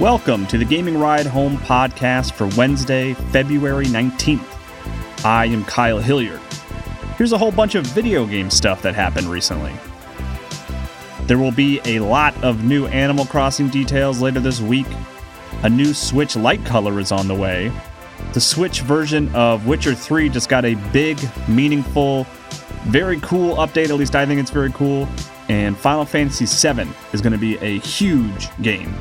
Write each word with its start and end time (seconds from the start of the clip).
Welcome 0.00 0.48
to 0.48 0.58
the 0.58 0.64
Gaming 0.64 0.98
Ride 0.98 1.24
Home 1.24 1.56
podcast 1.56 2.32
for 2.32 2.48
Wednesday, 2.56 3.14
February 3.14 3.86
19th. 3.86 5.24
I 5.24 5.44
am 5.44 5.64
Kyle 5.66 6.00
Hilliard. 6.00 6.40
Here's 7.16 7.30
a 7.30 7.38
whole 7.38 7.52
bunch 7.52 7.76
of 7.76 7.86
video 7.86 8.26
game 8.26 8.50
stuff 8.50 8.82
that 8.82 8.96
happened 8.96 9.28
recently. 9.28 9.72
There 11.28 11.38
will 11.38 11.52
be 11.52 11.80
a 11.84 12.00
lot 12.00 12.34
of 12.42 12.64
new 12.64 12.86
Animal 12.88 13.24
Crossing 13.24 13.68
details 13.68 14.20
later 14.20 14.40
this 14.40 14.60
week. 14.60 14.88
A 15.62 15.70
new 15.70 15.94
Switch 15.94 16.34
Lite 16.34 16.64
color 16.64 16.98
is 16.98 17.12
on 17.12 17.28
the 17.28 17.34
way. 17.36 17.70
The 18.32 18.40
Switch 18.40 18.80
version 18.80 19.32
of 19.32 19.64
Witcher 19.68 19.94
3 19.94 20.28
just 20.28 20.48
got 20.48 20.64
a 20.64 20.74
big, 20.92 21.20
meaningful, 21.46 22.24
very 22.86 23.20
cool 23.20 23.54
update. 23.58 23.90
At 23.90 23.94
least 23.94 24.16
I 24.16 24.26
think 24.26 24.40
it's 24.40 24.50
very 24.50 24.72
cool. 24.72 25.08
And 25.48 25.78
Final 25.78 26.04
Fantasy 26.04 26.46
VII 26.46 26.88
is 27.12 27.20
going 27.20 27.32
to 27.32 27.38
be 27.38 27.58
a 27.58 27.78
huge 27.78 28.48
game. 28.60 28.92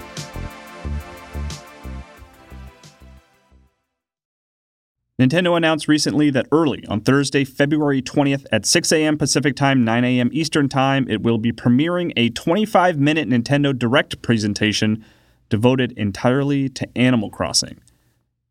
Nintendo 5.22 5.56
announced 5.56 5.88
recently 5.88 6.32
that 6.32 6.48
early 6.52 6.84
on 6.88 7.00
Thursday, 7.02 7.44
February 7.44 8.02
20th 8.02 8.48
at 8.52 8.66
6 8.66 8.92
a.m. 8.92 9.16
Pacific 9.16 9.56
Time, 9.56 9.86
9 9.86 10.04
a.m. 10.04 10.30
Eastern 10.34 10.68
Time, 10.68 11.08
it 11.08 11.22
will 11.22 11.38
be 11.38 11.52
premiering 11.52 12.12
a 12.18 12.30
25 12.30 12.98
minute 12.98 13.30
Nintendo 13.30 13.78
Direct 13.78 14.24
presentation 14.24 15.06
devoted 15.50 15.92
entirely 15.92 16.68
to 16.68 16.98
Animal 16.98 17.30
Crossing. 17.30 17.80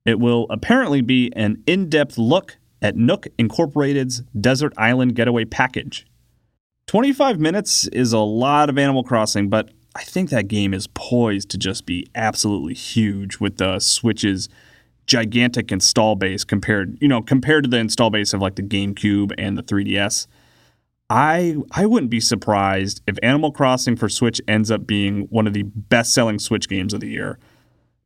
It 0.04 0.20
will 0.20 0.46
apparently 0.50 1.00
be 1.00 1.32
an 1.34 1.62
in 1.66 1.88
depth 1.88 2.16
look 2.16 2.58
at 2.80 2.96
Nook 2.96 3.26
Incorporated's 3.38 4.22
Desert 4.40 4.72
Island 4.76 5.16
Getaway 5.16 5.44
Package. 5.44 6.06
25 6.86 7.40
minutes 7.40 7.88
is 7.88 8.12
a 8.12 8.18
lot 8.18 8.68
of 8.68 8.78
Animal 8.78 9.02
Crossing, 9.02 9.48
but 9.48 9.70
I 9.96 10.04
think 10.04 10.30
that 10.30 10.46
game 10.46 10.74
is 10.74 10.86
poised 10.86 11.50
to 11.50 11.58
just 11.58 11.86
be 11.86 12.06
absolutely 12.14 12.74
huge 12.74 13.38
with 13.38 13.56
the 13.56 13.80
Switch's 13.80 14.48
gigantic 15.12 15.70
install 15.70 16.16
base 16.16 16.42
compared, 16.42 16.96
you 16.98 17.06
know, 17.06 17.20
compared 17.20 17.64
to 17.64 17.68
the 17.68 17.76
install 17.76 18.08
base 18.08 18.32
of 18.32 18.40
like 18.40 18.54
the 18.54 18.62
GameCube 18.62 19.30
and 19.36 19.58
the 19.58 19.62
3DS. 19.62 20.26
I 21.10 21.56
I 21.72 21.84
wouldn't 21.84 22.10
be 22.10 22.18
surprised 22.18 23.02
if 23.06 23.18
Animal 23.22 23.52
Crossing 23.52 23.94
for 23.94 24.08
Switch 24.08 24.40
ends 24.48 24.70
up 24.70 24.86
being 24.86 25.26
one 25.28 25.46
of 25.46 25.52
the 25.52 25.64
best-selling 25.64 26.38
Switch 26.38 26.66
games 26.66 26.94
of 26.94 27.00
the 27.00 27.08
year. 27.08 27.38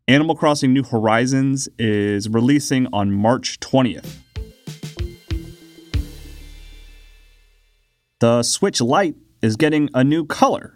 Animal 0.09 0.35
Crossing 0.35 0.73
New 0.73 0.83
Horizons 0.83 1.69
is 1.79 2.29
releasing 2.29 2.89
on 2.93 3.13
March 3.13 3.61
20th. 3.61 4.17
The 8.19 8.43
Switch 8.43 8.81
Lite 8.81 9.15
is 9.43 9.55
getting 9.55 9.91
a 9.95 10.03
new 10.03 10.27
color. 10.27 10.76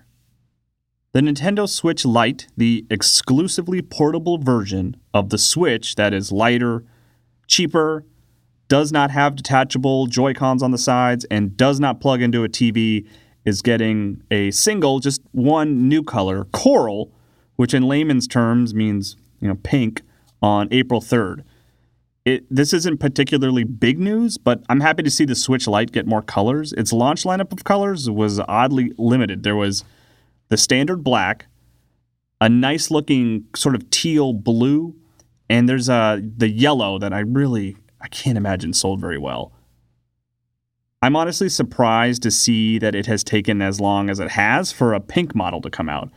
The 1.13 1.21
Nintendo 1.21 1.69
Switch 1.69 2.05
Lite, 2.05 2.47
the 2.57 2.87
exclusively 2.89 3.83
portable 3.83 4.39
version 4.39 4.95
of 5.13 5.31
the 5.31 5.39
Switch 5.39 5.97
that 5.97 6.15
is 6.15 6.31
lighter, 6.31 6.85
cheaper, 7.49 8.05
does 8.69 8.93
not 8.93 9.11
have 9.11 9.35
detachable 9.35 10.07
Joy-Cons 10.07 10.63
on 10.63 10.71
the 10.71 10.79
sides, 10.79 11.25
and 11.29 11.57
does 11.57 11.81
not 11.81 12.01
plug 12.01 12.23
into 12.23 12.45
a 12.45 12.49
TV, 12.49 13.09
is 13.45 13.61
getting 13.61 14.23
a 14.31 14.53
single, 14.53 15.01
just 15.01 15.21
one 15.33 15.89
new 15.89 16.05
color, 16.05 16.45
coral, 16.53 17.13
which 17.57 17.75
in 17.75 17.89
layman's 17.89 18.29
terms 18.29 18.73
means, 18.73 19.17
you 19.41 19.49
know, 19.49 19.57
pink, 19.65 20.03
on 20.41 20.69
April 20.71 21.01
3rd. 21.01 21.43
It, 22.25 22.47
this 22.49 22.73
isn't 22.73 23.01
particularly 23.01 23.65
big 23.65 23.99
news, 23.99 24.39
but 24.39 24.63
I'm 24.69 24.81
happy 24.81 25.03
to 25.03 25.11
see 25.11 25.25
the 25.25 25.35
Switch 25.35 25.67
Lite 25.67 25.91
get 25.91 26.07
more 26.07 26.23
colors. 26.23 26.73
Its 26.75 26.93
launch 26.93 27.25
lineup 27.25 27.51
of 27.51 27.65
colors 27.65 28.09
was 28.09 28.39
oddly 28.39 28.93
limited. 28.97 29.43
There 29.43 29.57
was 29.57 29.83
the 30.51 30.57
standard 30.57 31.03
black, 31.03 31.47
a 32.41 32.49
nice 32.49 32.91
looking 32.91 33.47
sort 33.57 33.75
of 33.75 33.89
teal 33.91 34.35
blue, 34.35 34.95
and 35.49 35.69
there's 35.69 35.89
uh, 35.89 36.21
the 36.37 36.49
yellow 36.49 36.99
that 36.99 37.13
I 37.13 37.21
really 37.21 37.77
I 38.01 38.09
can't 38.09 38.37
imagine 38.37 38.73
sold 38.73 39.01
very 39.01 39.19
well. 39.19 39.53
I'm 41.03 41.17
honestly 41.17 41.49
surprised 41.49 42.23
to 42.23 42.31
see 42.31 42.79
that 42.79 42.95
it 42.95 43.07
has 43.07 43.25
taken 43.25 43.63
as 43.63 43.81
long 43.81 44.11
as 44.11 44.21
it 44.21 44.31
has 44.33 44.71
for 44.71 44.93
a 44.93 45.01
pink 45.01 45.35
model 45.35 45.61
to 45.63 45.71
come 45.71 45.89
out. 45.89 46.11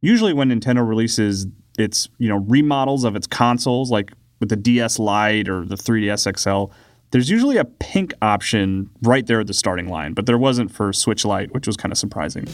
Usually 0.00 0.32
when 0.32 0.48
Nintendo 0.48 0.86
releases 0.86 1.46
its, 1.78 2.08
you 2.18 2.28
know, 2.28 2.36
remodels 2.36 3.04
of 3.04 3.16
its 3.16 3.26
consoles 3.26 3.90
like 3.90 4.12
with 4.40 4.48
the 4.48 4.56
DS 4.56 4.98
Lite 4.98 5.48
or 5.48 5.64
the 5.64 5.74
3DS 5.74 6.38
XL, 6.38 6.72
there's 7.10 7.30
usually 7.30 7.56
a 7.56 7.64
pink 7.64 8.14
option 8.22 8.90
right 9.02 9.26
there 9.26 9.40
at 9.40 9.46
the 9.46 9.54
starting 9.54 9.88
line, 9.88 10.14
but 10.14 10.26
there 10.26 10.38
wasn't 10.38 10.70
for 10.70 10.92
Switch 10.92 11.24
Lite, 11.24 11.52
which 11.52 11.66
was 11.66 11.76
kind 11.76 11.92
of 11.92 11.98
surprising. 11.98 12.46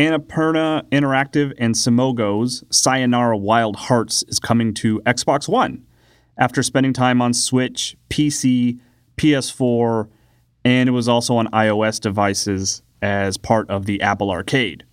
Annapurna 0.00 0.82
Interactive 0.88 1.52
and 1.58 1.74
Simogo's 1.74 2.64
Sayonara 2.70 3.36
Wild 3.36 3.76
Hearts 3.76 4.24
is 4.28 4.38
coming 4.38 4.72
to 4.74 5.00
Xbox 5.00 5.46
One 5.46 5.84
after 6.38 6.62
spending 6.62 6.94
time 6.94 7.20
on 7.20 7.34
Switch, 7.34 7.98
PC, 8.08 8.78
PS4, 9.18 10.08
and 10.64 10.88
it 10.88 10.92
was 10.92 11.06
also 11.06 11.36
on 11.36 11.48
iOS 11.48 12.00
devices 12.00 12.80
as 13.02 13.36
part 13.36 13.68
of 13.68 13.84
the 13.84 14.00
Apple 14.00 14.30
Arcade. 14.30 14.84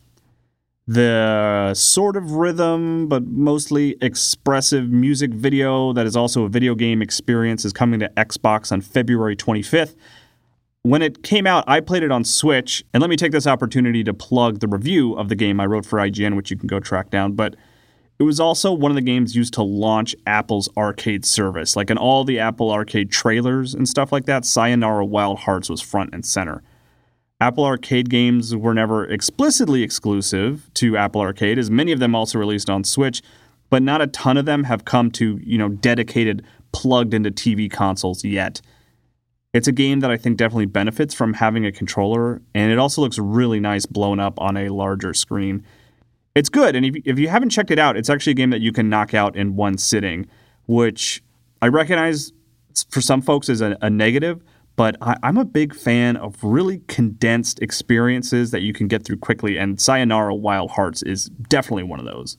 The 0.87 1.73
sort 1.73 2.17
of 2.17 2.31
rhythm, 2.31 3.07
but 3.07 3.27
mostly 3.27 3.95
expressive 4.01 4.89
music 4.89 5.31
video 5.31 5.93
that 5.93 6.05
is 6.05 6.17
also 6.17 6.43
a 6.43 6.49
video 6.49 6.75
game 6.75 7.01
experience 7.01 7.63
is 7.63 7.71
coming 7.71 8.01
to 8.01 8.09
Xbox 8.17 8.73
on 8.73 8.81
February 8.81 9.37
25th 9.37 9.95
when 10.89 11.01
it 11.01 11.21
came 11.21 11.45
out, 11.45 11.65
I 11.67 11.81
played 11.81 12.03
it 12.03 12.11
on 12.11 12.23
Switch, 12.23 12.83
and 12.93 13.01
let 13.01 13.09
me 13.09 13.17
take 13.17 13.33
this 13.33 13.45
opportunity 13.45 14.05
to 14.05 14.13
plug 14.13 14.59
the 14.59 14.69
review 14.69 15.13
of 15.15 15.27
the 15.27 15.35
game 15.35 15.59
I 15.59 15.65
wrote 15.65 15.85
for 15.85 15.99
IGN, 15.99 16.37
which 16.37 16.49
you 16.49 16.55
can 16.55 16.67
go 16.67 16.79
track 16.79 17.09
down. 17.09 17.33
But 17.33 17.57
it 18.19 18.23
was 18.23 18.39
also 18.39 18.71
one 18.71 18.89
of 18.89 18.95
the 18.95 19.01
games 19.01 19.35
used 19.35 19.53
to 19.55 19.63
launch 19.63 20.15
Apple's 20.25 20.69
arcade 20.77 21.25
service. 21.25 21.75
Like 21.75 21.89
in 21.89 21.97
all 21.97 22.23
the 22.23 22.39
Apple 22.39 22.71
Arcade 22.71 23.11
trailers 23.11 23.73
and 23.75 23.87
stuff 23.87 24.13
like 24.13 24.25
that, 24.27 24.45
Sayonara 24.45 25.05
Wild 25.05 25.39
Hearts 25.39 25.69
was 25.69 25.81
front 25.81 26.13
and 26.13 26.25
center. 26.25 26.63
Apple 27.41 27.65
Arcade 27.65 28.09
games 28.09 28.55
were 28.55 28.73
never 28.73 29.05
explicitly 29.05 29.83
exclusive 29.83 30.69
to 30.75 30.95
Apple 30.95 31.21
Arcade, 31.21 31.59
as 31.59 31.69
many 31.69 31.91
of 31.91 31.99
them 31.99 32.15
also 32.15 32.39
released 32.39 32.69
on 32.69 32.83
Switch, 32.85 33.21
but 33.69 33.83
not 33.83 34.01
a 34.01 34.07
ton 34.07 34.37
of 34.37 34.45
them 34.45 34.63
have 34.63 34.85
come 34.85 35.11
to, 35.11 35.37
you 35.43 35.57
know, 35.57 35.69
dedicated 35.69 36.43
plugged 36.71 37.13
into 37.13 37.29
TV 37.29 37.69
consoles 37.69 38.23
yet. 38.23 38.61
It's 39.53 39.67
a 39.67 39.71
game 39.71 40.01
that 40.01 40.11
I 40.11 40.17
think 40.17 40.37
definitely 40.37 40.65
benefits 40.65 41.13
from 41.13 41.33
having 41.33 41.65
a 41.65 41.71
controller, 41.71 42.41
and 42.53 42.71
it 42.71 42.77
also 42.77 43.01
looks 43.01 43.17
really 43.17 43.59
nice 43.59 43.85
blown 43.85 44.19
up 44.19 44.39
on 44.39 44.57
a 44.57 44.69
larger 44.69 45.13
screen. 45.13 45.65
It's 46.35 46.49
good, 46.49 46.75
and 46.75 46.85
if, 46.85 46.95
if 47.05 47.17
you 47.17 47.29
haven't 47.29 47.49
checked 47.49 47.71
it 47.71 47.79
out, 47.79 47.97
it's 47.97 48.09
actually 48.09 48.31
a 48.31 48.35
game 48.35 48.49
that 48.51 48.61
you 48.61 48.71
can 48.71 48.89
knock 48.89 49.13
out 49.13 49.35
in 49.35 49.55
one 49.55 49.77
sitting, 49.77 50.27
which 50.67 51.23
I 51.61 51.67
recognize 51.67 52.33
for 52.89 53.01
some 53.01 53.21
folks 53.21 53.49
is 53.49 53.61
a, 53.61 53.77
a 53.81 53.89
negative, 53.89 54.43
but 54.75 54.95
I, 55.01 55.17
am 55.23 55.37
a 55.37 55.45
big 55.45 55.73
fan 55.73 56.17
of 56.17 56.43
really 56.43 56.81
condensed 56.87 57.59
experiences 57.61 58.51
that 58.51 58.61
you 58.61 58.73
can 58.73 58.87
get 58.87 59.03
through 59.03 59.17
quickly, 59.17 59.57
and 59.57 59.81
Sayonara 59.81 60.35
Wild 60.35 60.71
Hearts 60.71 61.01
is 61.01 61.29
definitely 61.49 61.83
one 61.83 61.99
of 61.99 62.05
those. 62.05 62.37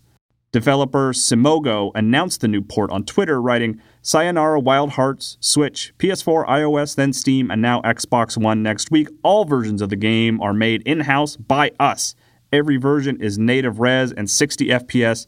Developer 0.51 1.13
Simogo 1.13 1.91
announced 1.95 2.41
the 2.41 2.49
new 2.49 2.63
port 2.63 2.91
on 2.91 3.05
Twitter, 3.05 3.41
writing, 3.41 3.81
Sayonara 4.01 4.61
Wild 4.61 4.93
Hearts, 4.93 5.37
Switch, 5.41 5.93
PS4, 5.99 6.47
iOS, 6.47 6.97
then 6.97 7.13
Steam, 7.13 7.51
and 7.51 7.61
now 7.61 7.83
Xbox 7.83 8.37
One 8.37 8.63
next 8.63 8.91
week. 8.91 9.09
All 9.23 9.45
versions 9.45 9.83
of 9.83 9.91
the 9.91 9.97
game 9.97 10.41
are 10.41 10.55
made 10.55 10.83
in 10.87 11.01
house 11.01 11.37
by 11.37 11.73
us. 11.79 12.15
Every 12.51 12.79
version 12.79 13.21
is 13.21 13.39
native 13.39 13.79
res 13.79 14.11
and 14.11 14.31
60 14.31 14.69
FPS. 14.69 15.27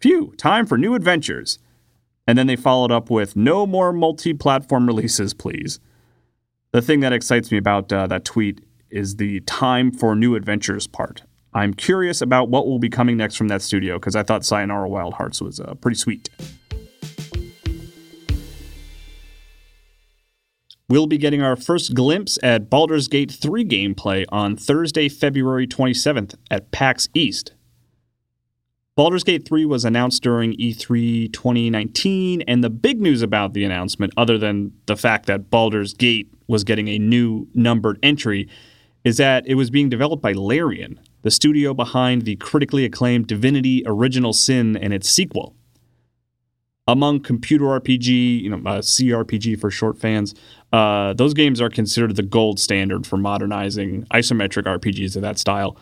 Phew, 0.00 0.32
time 0.38 0.64
for 0.64 0.78
new 0.78 0.94
adventures. 0.94 1.58
And 2.26 2.38
then 2.38 2.46
they 2.46 2.56
followed 2.56 2.90
up 2.90 3.10
with, 3.10 3.36
no 3.36 3.66
more 3.66 3.92
multi 3.92 4.32
platform 4.32 4.86
releases, 4.86 5.34
please. 5.34 5.80
The 6.70 6.80
thing 6.80 7.00
that 7.00 7.12
excites 7.12 7.52
me 7.52 7.58
about 7.58 7.92
uh, 7.92 8.06
that 8.06 8.24
tweet 8.24 8.62
is 8.88 9.16
the 9.16 9.40
time 9.40 9.90
for 9.90 10.16
new 10.16 10.34
adventures 10.34 10.86
part. 10.86 11.24
I'm 11.54 11.74
curious 11.74 12.22
about 12.22 12.48
what 12.48 12.66
will 12.66 12.78
be 12.78 12.88
coming 12.88 13.16
next 13.16 13.36
from 13.36 13.48
that 13.48 13.62
studio 13.62 13.98
because 13.98 14.16
I 14.16 14.22
thought 14.22 14.44
Sayonara 14.44 14.88
Wild 14.88 15.14
Hearts 15.14 15.40
was 15.40 15.60
uh, 15.60 15.74
pretty 15.74 15.96
sweet. 15.96 16.30
We'll 20.88 21.06
be 21.06 21.18
getting 21.18 21.42
our 21.42 21.56
first 21.56 21.94
glimpse 21.94 22.38
at 22.42 22.68
Baldur's 22.68 23.08
Gate 23.08 23.30
3 23.30 23.64
gameplay 23.64 24.24
on 24.30 24.56
Thursday, 24.56 25.08
February 25.08 25.66
27th 25.66 26.34
at 26.50 26.70
PAX 26.70 27.08
East. 27.14 27.54
Baldur's 28.94 29.24
Gate 29.24 29.48
3 29.48 29.64
was 29.64 29.86
announced 29.86 30.22
during 30.22 30.52
E3 30.58 31.32
2019, 31.32 32.42
and 32.42 32.62
the 32.62 32.68
big 32.68 33.00
news 33.00 33.22
about 33.22 33.54
the 33.54 33.64
announcement, 33.64 34.12
other 34.18 34.36
than 34.36 34.72
the 34.84 34.96
fact 34.96 35.24
that 35.26 35.48
Baldur's 35.48 35.94
Gate 35.94 36.30
was 36.46 36.62
getting 36.62 36.88
a 36.88 36.98
new 36.98 37.48
numbered 37.54 37.98
entry, 38.02 38.50
is 39.04 39.16
that 39.16 39.46
it 39.46 39.54
was 39.54 39.70
being 39.70 39.88
developed 39.88 40.22
by 40.22 40.32
Larian, 40.32 41.00
the 41.22 41.30
studio 41.30 41.74
behind 41.74 42.22
the 42.22 42.36
critically 42.36 42.84
acclaimed 42.84 43.26
Divinity 43.26 43.82
Original 43.86 44.32
Sin 44.32 44.76
and 44.76 44.92
its 44.92 45.08
sequel. 45.08 45.54
Among 46.88 47.20
computer 47.20 47.64
RPG, 47.66 48.42
you 48.42 48.50
know, 48.50 48.56
uh, 48.68 48.80
CRPG 48.80 49.58
for 49.60 49.70
short 49.70 49.98
fans, 49.98 50.34
uh, 50.72 51.12
those 51.12 51.32
games 51.32 51.60
are 51.60 51.70
considered 51.70 52.16
the 52.16 52.22
gold 52.22 52.58
standard 52.58 53.06
for 53.06 53.16
modernizing 53.16 54.04
isometric 54.12 54.64
RPGs 54.64 55.16
of 55.16 55.22
that 55.22 55.38
style. 55.38 55.76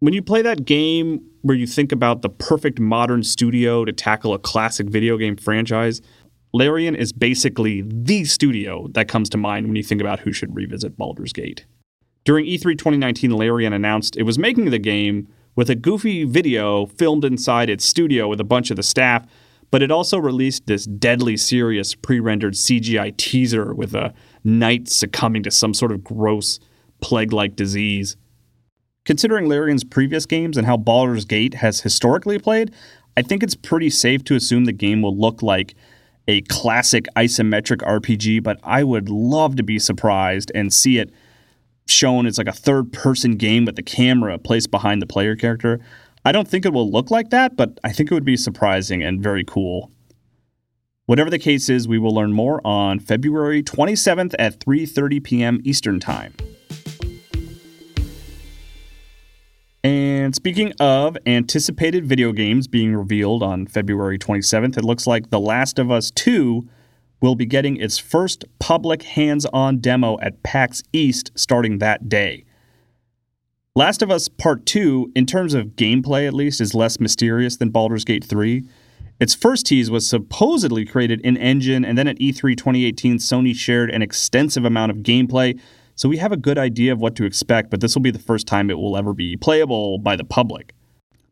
when 0.00 0.12
you 0.12 0.20
play 0.20 0.42
that 0.42 0.64
game 0.64 1.20
where 1.42 1.56
you 1.56 1.64
think 1.64 1.92
about 1.92 2.22
the 2.22 2.28
perfect 2.28 2.80
modern 2.80 3.22
studio 3.22 3.84
to 3.84 3.92
tackle 3.92 4.34
a 4.34 4.38
classic 4.38 4.88
video 4.88 5.16
game 5.16 5.36
franchise, 5.36 6.00
Larian 6.52 6.96
is 6.96 7.12
basically 7.12 7.82
the 7.86 8.24
studio 8.24 8.88
that 8.92 9.06
comes 9.06 9.28
to 9.30 9.38
mind 9.38 9.66
when 9.66 9.76
you 9.76 9.82
think 9.82 10.00
about 10.00 10.20
who 10.20 10.32
should 10.32 10.54
revisit 10.56 10.96
Baldur's 10.96 11.32
Gate. 11.32 11.66
During 12.24 12.46
E3 12.46 12.78
2019, 12.78 13.36
Larian 13.36 13.72
announced 13.72 14.16
it 14.16 14.22
was 14.22 14.38
making 14.38 14.70
the 14.70 14.78
game 14.78 15.28
with 15.56 15.68
a 15.68 15.74
goofy 15.74 16.24
video 16.24 16.86
filmed 16.86 17.24
inside 17.24 17.68
its 17.68 17.84
studio 17.84 18.28
with 18.28 18.40
a 18.40 18.44
bunch 18.44 18.70
of 18.70 18.76
the 18.76 18.82
staff, 18.82 19.26
but 19.70 19.82
it 19.82 19.90
also 19.90 20.18
released 20.18 20.66
this 20.66 20.84
deadly 20.84 21.36
serious 21.36 21.94
pre 21.94 22.20
rendered 22.20 22.54
CGI 22.54 23.16
teaser 23.16 23.74
with 23.74 23.94
a 23.94 24.14
knight 24.44 24.88
succumbing 24.88 25.42
to 25.42 25.50
some 25.50 25.74
sort 25.74 25.90
of 25.90 26.04
gross 26.04 26.60
plague 27.00 27.32
like 27.32 27.56
disease. 27.56 28.16
Considering 29.04 29.48
Larian's 29.48 29.82
previous 29.82 30.26
games 30.26 30.56
and 30.56 30.66
how 30.66 30.76
Baldur's 30.76 31.24
Gate 31.24 31.54
has 31.54 31.80
historically 31.80 32.38
played, 32.38 32.72
I 33.16 33.22
think 33.22 33.42
it's 33.42 33.56
pretty 33.56 33.90
safe 33.90 34.22
to 34.24 34.36
assume 34.36 34.64
the 34.64 34.72
game 34.72 35.02
will 35.02 35.16
look 35.16 35.42
like 35.42 35.74
a 36.28 36.42
classic 36.42 37.06
isometric 37.16 37.78
RPG, 37.78 38.44
but 38.44 38.60
I 38.62 38.84
would 38.84 39.08
love 39.08 39.56
to 39.56 39.64
be 39.64 39.80
surprised 39.80 40.52
and 40.54 40.72
see 40.72 40.98
it 40.98 41.12
shown 41.92 42.26
as 42.26 42.38
like 42.38 42.48
a 42.48 42.52
third 42.52 42.92
person 42.92 43.36
game 43.36 43.64
with 43.64 43.76
the 43.76 43.82
camera 43.82 44.38
placed 44.38 44.70
behind 44.70 45.00
the 45.02 45.06
player 45.06 45.36
character. 45.36 45.80
I 46.24 46.32
don't 46.32 46.48
think 46.48 46.64
it 46.64 46.72
will 46.72 46.90
look 46.90 47.10
like 47.10 47.30
that, 47.30 47.56
but 47.56 47.78
I 47.84 47.92
think 47.92 48.10
it 48.10 48.14
would 48.14 48.24
be 48.24 48.36
surprising 48.36 49.02
and 49.02 49.22
very 49.22 49.44
cool. 49.44 49.90
Whatever 51.06 51.30
the 51.30 51.38
case 51.38 51.68
is, 51.68 51.88
we 51.88 51.98
will 51.98 52.14
learn 52.14 52.32
more 52.32 52.64
on 52.64 53.00
February 53.00 53.62
27th 53.62 54.34
at 54.38 54.60
3:30 54.60 55.22
p.m. 55.22 55.60
Eastern 55.64 56.00
Time. 56.00 56.32
And 59.84 60.32
speaking 60.32 60.72
of 60.78 61.18
anticipated 61.26 62.06
video 62.06 62.30
games 62.30 62.68
being 62.68 62.94
revealed 62.94 63.42
on 63.42 63.66
February 63.66 64.16
27th, 64.16 64.78
it 64.78 64.84
looks 64.84 65.08
like 65.08 65.30
The 65.30 65.40
Last 65.40 65.80
of 65.80 65.90
Us 65.90 66.12
2 66.12 66.68
will 67.22 67.34
be 67.34 67.46
getting 67.46 67.76
its 67.76 67.96
first 67.96 68.44
public 68.58 69.02
hands 69.02 69.46
on 69.46 69.78
demo 69.78 70.18
at 70.20 70.42
PAX 70.42 70.82
East 70.92 71.30
starting 71.34 71.78
that 71.78 72.08
day. 72.08 72.44
Last 73.74 74.02
of 74.02 74.10
Us 74.10 74.28
Part 74.28 74.66
2, 74.66 75.12
in 75.14 75.24
terms 75.24 75.54
of 75.54 75.68
gameplay 75.68 76.26
at 76.26 76.34
least, 76.34 76.60
is 76.60 76.74
less 76.74 77.00
mysterious 77.00 77.56
than 77.56 77.70
Baldur's 77.70 78.04
Gate 78.04 78.24
3. 78.24 78.64
Its 79.18 79.34
first 79.34 79.66
tease 79.66 79.90
was 79.90 80.06
supposedly 80.06 80.84
created 80.84 81.20
in 81.22 81.38
engine, 81.38 81.84
and 81.84 81.96
then 81.96 82.08
at 82.08 82.18
E3 82.18 82.56
2018, 82.56 83.16
Sony 83.16 83.54
shared 83.54 83.90
an 83.90 84.02
extensive 84.02 84.64
amount 84.64 84.90
of 84.90 84.98
gameplay 84.98 85.58
so 85.94 86.08
we 86.08 86.16
have 86.16 86.32
a 86.32 86.36
good 86.36 86.58
idea 86.58 86.92
of 86.92 87.00
what 87.00 87.14
to 87.16 87.24
expect, 87.24 87.70
but 87.70 87.80
this 87.80 87.94
will 87.94 88.02
be 88.02 88.10
the 88.10 88.18
first 88.18 88.46
time 88.46 88.70
it 88.70 88.78
will 88.78 88.96
ever 88.96 89.12
be 89.12 89.36
playable 89.36 89.98
by 89.98 90.16
the 90.16 90.24
public. 90.24 90.74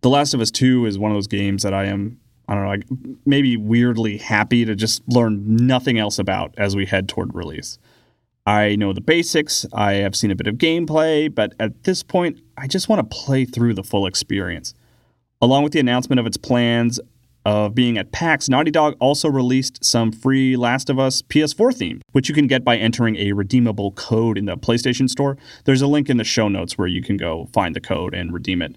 The 0.03 0.11
Last 0.11 0.35
of 0.35 0.41
Us 0.41 0.51
2 0.51 0.87
is 0.87 0.99
one 0.99 1.11
of 1.11 1.17
those 1.17 1.27
games 1.27 1.63
that 1.63 1.75
I 1.75 1.87
am, 1.87 2.21
I 2.51 2.55
don't 2.55 2.65
know, 2.65 2.69
like 2.69 2.87
maybe 3.25 3.57
weirdly 3.57 4.19
happy 4.19 4.65
to 4.65 4.75
just 4.75 5.03
learn 5.09 5.57
nothing 5.57 6.01
else 6.01 6.19
about 6.19 6.53
as 6.59 6.75
we 6.75 6.85
head 6.85 7.09
toward 7.09 7.33
release. 7.33 7.79
I 8.45 8.75
know 8.75 8.93
the 8.93 9.01
basics, 9.01 9.65
I 9.73 9.93
have 9.95 10.17
seen 10.17 10.33
a 10.33 10.35
bit 10.35 10.49
of 10.49 10.57
gameplay, 10.57 11.33
but 11.33 11.55
at 11.61 11.85
this 11.85 12.03
point, 12.03 12.41
I 12.59 12.67
just 12.67 12.89
want 12.89 13.09
to 13.09 13.17
play 13.17 13.45
through 13.45 13.75
the 13.75 13.85
full 13.85 14.05
experience. 14.05 14.75
Along 15.41 15.63
with 15.63 15.73
the 15.73 15.79
announcement 15.79 16.19
of 16.19 16.27
its 16.27 16.37
plans, 16.37 16.99
of 17.45 17.75
being 17.75 17.97
at 17.97 18.13
PAX, 18.13 18.49
Naughty 18.49 18.71
Dog 18.71 18.97
also 19.01 19.29
released 19.29 19.83
some 19.85 20.13
free 20.13 20.57
Last 20.57 20.91
of 20.91 20.99
Us 20.99 21.23
PS4 21.23 21.75
theme, 21.75 22.03
which 22.13 22.29
you 22.29 22.35
can 22.35 22.47
get 22.47 22.65
by 22.65 22.77
entering 22.77 23.17
a 23.17 23.33
redeemable 23.33 23.93
code 23.93 24.37
in 24.37 24.45
the 24.45 24.57
PlayStation 24.57 25.09
Store. 25.09 25.39
There's 25.65 25.81
a 25.81 25.87
link 25.87 26.11
in 26.11 26.19
the 26.19 26.25
show 26.25 26.49
notes 26.49 26.77
where 26.77 26.89
you 26.89 27.03
can 27.03 27.17
go 27.17 27.49
find 27.53 27.75
the 27.75 27.81
code 27.81 28.15
and 28.15 28.33
redeem 28.33 28.61
it. 28.61 28.77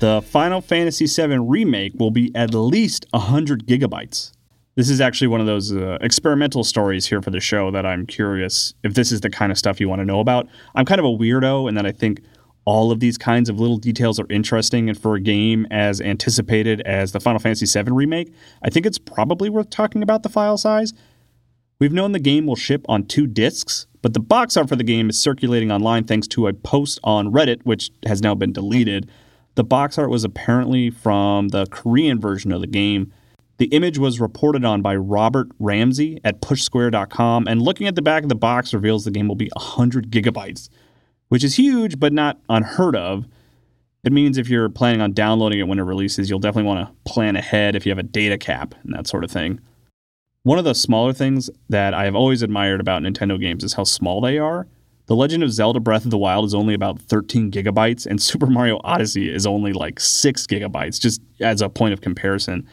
The 0.00 0.22
Final 0.22 0.62
Fantasy 0.62 1.04
VII 1.04 1.40
Remake 1.40 1.92
will 1.98 2.10
be 2.10 2.34
at 2.34 2.54
least 2.54 3.04
100 3.10 3.66
gigabytes. 3.66 4.32
This 4.74 4.88
is 4.88 4.98
actually 4.98 5.28
one 5.28 5.42
of 5.42 5.46
those 5.46 5.76
uh, 5.76 5.98
experimental 6.00 6.64
stories 6.64 7.04
here 7.04 7.20
for 7.20 7.30
the 7.30 7.38
show 7.38 7.70
that 7.70 7.84
I'm 7.84 8.06
curious 8.06 8.72
if 8.82 8.94
this 8.94 9.12
is 9.12 9.20
the 9.20 9.28
kind 9.28 9.52
of 9.52 9.58
stuff 9.58 9.78
you 9.78 9.90
want 9.90 10.00
to 10.00 10.06
know 10.06 10.20
about. 10.20 10.48
I'm 10.74 10.86
kind 10.86 11.00
of 11.00 11.04
a 11.04 11.10
weirdo 11.10 11.68
in 11.68 11.74
that 11.74 11.84
I 11.84 11.92
think 11.92 12.22
all 12.64 12.90
of 12.90 13.00
these 13.00 13.18
kinds 13.18 13.50
of 13.50 13.60
little 13.60 13.76
details 13.76 14.18
are 14.18 14.26
interesting. 14.30 14.88
And 14.88 14.98
for 14.98 15.16
a 15.16 15.20
game 15.20 15.66
as 15.70 16.00
anticipated 16.00 16.80
as 16.86 17.12
the 17.12 17.20
Final 17.20 17.38
Fantasy 17.38 17.66
VII 17.66 17.92
Remake, 17.92 18.32
I 18.62 18.70
think 18.70 18.86
it's 18.86 18.98
probably 18.98 19.50
worth 19.50 19.68
talking 19.68 20.02
about 20.02 20.22
the 20.22 20.30
file 20.30 20.56
size. 20.56 20.94
We've 21.78 21.92
known 21.92 22.12
the 22.12 22.18
game 22.18 22.46
will 22.46 22.56
ship 22.56 22.86
on 22.88 23.04
two 23.04 23.26
discs, 23.26 23.86
but 24.00 24.14
the 24.14 24.20
box 24.20 24.56
art 24.56 24.70
for 24.70 24.76
the 24.76 24.82
game 24.82 25.10
is 25.10 25.20
circulating 25.20 25.70
online 25.70 26.04
thanks 26.04 26.26
to 26.28 26.46
a 26.46 26.54
post 26.54 26.98
on 27.04 27.30
Reddit, 27.30 27.60
which 27.64 27.90
has 28.06 28.22
now 28.22 28.34
been 28.34 28.54
deleted. 28.54 29.10
The 29.60 29.64
box 29.64 29.98
art 29.98 30.08
was 30.08 30.24
apparently 30.24 30.88
from 30.88 31.48
the 31.48 31.66
Korean 31.66 32.18
version 32.18 32.50
of 32.50 32.62
the 32.62 32.66
game. 32.66 33.12
The 33.58 33.66
image 33.66 33.98
was 33.98 34.18
reported 34.18 34.64
on 34.64 34.80
by 34.80 34.96
Robert 34.96 35.48
Ramsey 35.58 36.18
at 36.24 36.40
pushsquare.com, 36.40 37.46
and 37.46 37.60
looking 37.60 37.86
at 37.86 37.94
the 37.94 38.00
back 38.00 38.22
of 38.22 38.30
the 38.30 38.34
box 38.34 38.72
reveals 38.72 39.04
the 39.04 39.10
game 39.10 39.28
will 39.28 39.34
be 39.34 39.50
100 39.54 40.10
gigabytes 40.10 40.70
which 41.30 41.44
is 41.44 41.56
huge 41.56 42.00
but 42.00 42.12
not 42.12 42.38
unheard 42.48 42.94
of. 42.94 43.26
It 44.02 44.12
means 44.14 44.38
if 44.38 44.48
you're 44.48 44.70
planning 44.70 45.02
on 45.02 45.12
downloading 45.12 45.58
it 45.58 45.68
when 45.68 45.78
it 45.78 45.82
releases, 45.82 46.30
you'll 46.30 46.38
definitely 46.38 46.68
want 46.68 46.88
to 46.88 47.10
plan 47.12 47.36
ahead 47.36 47.76
if 47.76 47.84
you 47.84 47.90
have 47.90 47.98
a 47.98 48.02
data 48.02 48.38
cap 48.38 48.74
and 48.82 48.94
that 48.94 49.06
sort 49.06 49.24
of 49.24 49.30
thing. 49.30 49.60
One 50.42 50.58
of 50.58 50.64
the 50.64 50.74
smaller 50.74 51.12
things 51.12 51.50
that 51.68 51.92
I 51.92 52.06
have 52.06 52.16
always 52.16 52.40
admired 52.40 52.80
about 52.80 53.02
Nintendo 53.02 53.38
games 53.38 53.62
is 53.62 53.74
how 53.74 53.84
small 53.84 54.22
they 54.22 54.38
are. 54.38 54.66
The 55.10 55.16
Legend 55.16 55.42
of 55.42 55.52
Zelda 55.52 55.80
Breath 55.80 56.04
of 56.04 56.12
the 56.12 56.18
Wild 56.18 56.44
is 56.44 56.54
only 56.54 56.72
about 56.72 57.00
13 57.00 57.50
gigabytes, 57.50 58.06
and 58.06 58.22
Super 58.22 58.46
Mario 58.46 58.80
Odyssey 58.84 59.28
is 59.28 59.44
only 59.44 59.72
like 59.72 59.98
6 59.98 60.46
gigabytes, 60.46 61.00
just 61.00 61.20
as 61.40 61.60
a 61.60 61.68
point 61.68 61.92
of 61.92 62.00
comparison. 62.00 62.64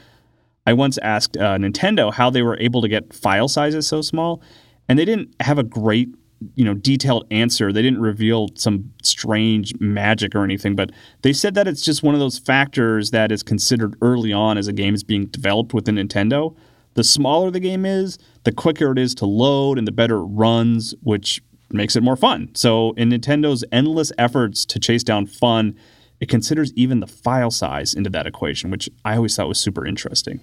I 0.67 0.73
once 0.73 0.99
asked 0.99 1.35
uh, 1.35 1.57
Nintendo 1.57 2.13
how 2.13 2.29
they 2.29 2.43
were 2.43 2.55
able 2.59 2.83
to 2.83 2.87
get 2.87 3.11
file 3.11 3.47
sizes 3.47 3.87
so 3.87 4.03
small, 4.03 4.43
and 4.87 4.99
they 4.99 5.05
didn't 5.05 5.33
have 5.39 5.57
a 5.57 5.63
great 5.63 6.09
you 6.53 6.63
know 6.63 6.75
detailed 6.75 7.25
answer 7.31 7.73
they 7.73 7.81
didn't 7.81 7.99
reveal 7.99 8.47
some 8.53 8.93
strange 9.01 9.73
magic 9.79 10.35
or 10.35 10.43
anything 10.43 10.75
but 10.75 10.91
they 11.23 11.33
said 11.33 11.55
that 11.55 11.67
it's 11.67 11.81
just 11.81 12.03
one 12.03 12.13
of 12.13 12.19
those 12.19 12.37
factors 12.37 13.09
that 13.09 13.31
is 13.31 13.41
considered 13.41 13.95
early 14.03 14.31
on 14.31 14.55
as 14.55 14.67
a 14.67 14.71
game 14.71 14.93
is 14.93 15.03
being 15.03 15.25
developed 15.25 15.73
within 15.73 15.95
nintendo 15.95 16.55
the 16.93 17.03
smaller 17.03 17.49
the 17.49 17.59
game 17.59 17.87
is 17.87 18.19
the 18.43 18.51
quicker 18.51 18.91
it 18.91 18.99
is 18.99 19.15
to 19.15 19.25
load 19.25 19.79
and 19.79 19.87
the 19.87 19.91
better 19.91 20.17
it 20.17 20.25
runs 20.25 20.93
which 21.01 21.41
makes 21.71 21.95
it 21.95 22.03
more 22.03 22.15
fun 22.15 22.49
so 22.53 22.93
in 22.93 23.09
nintendo's 23.09 23.63
endless 23.71 24.11
efforts 24.17 24.65
to 24.65 24.79
chase 24.79 25.03
down 25.03 25.25
fun 25.25 25.75
it 26.19 26.29
considers 26.29 26.73
even 26.75 26.99
the 26.99 27.07
file 27.07 27.51
size 27.51 27.93
into 27.93 28.09
that 28.09 28.25
equation 28.27 28.69
which 28.71 28.89
i 29.03 29.15
always 29.15 29.35
thought 29.35 29.47
was 29.47 29.59
super 29.59 29.85
interesting 29.85 30.39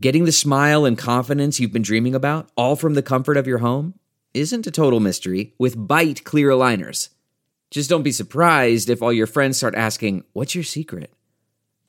Getting 0.00 0.26
the 0.26 0.32
smile 0.32 0.84
and 0.84 0.96
confidence 0.96 1.58
you've 1.58 1.72
been 1.72 1.82
dreaming 1.82 2.14
about, 2.14 2.52
all 2.56 2.76
from 2.76 2.94
the 2.94 3.02
comfort 3.02 3.36
of 3.36 3.48
your 3.48 3.58
home, 3.58 3.94
isn't 4.32 4.64
a 4.64 4.70
total 4.70 5.00
mystery 5.00 5.54
with 5.58 5.76
Byte 5.76 6.22
clear 6.22 6.50
aligners. 6.50 7.08
Just 7.72 7.90
don't 7.90 8.04
be 8.04 8.12
surprised 8.12 8.90
if 8.90 9.02
all 9.02 9.12
your 9.12 9.26
friends 9.26 9.56
start 9.56 9.74
asking, 9.74 10.22
What's 10.34 10.54
your 10.54 10.62
secret? 10.62 11.12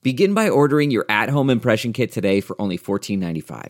Begin 0.01 0.33
by 0.33 0.49
ordering 0.49 0.89
your 0.89 1.05
at 1.07 1.29
home 1.29 1.51
impression 1.51 1.93
kit 1.93 2.11
today 2.11 2.41
for 2.41 2.59
only 2.59 2.79
$14.95. 2.79 3.69